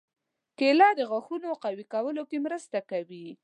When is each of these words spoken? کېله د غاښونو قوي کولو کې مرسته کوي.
کېله 0.57 0.87
د 0.95 1.01
غاښونو 1.09 1.49
قوي 1.63 1.85
کولو 1.93 2.23
کې 2.29 2.37
مرسته 2.45 2.77
کوي. 2.91 3.27